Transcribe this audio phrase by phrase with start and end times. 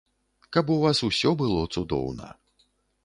[0.55, 2.33] Каб у вас усё было цудоўна.